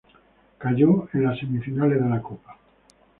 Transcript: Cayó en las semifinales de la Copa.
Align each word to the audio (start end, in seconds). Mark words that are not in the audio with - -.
Cayó 0.57 1.07
en 1.13 1.23
las 1.25 1.37
semifinales 1.37 2.01
de 2.01 2.09
la 2.09 2.23
Copa. 2.23 2.57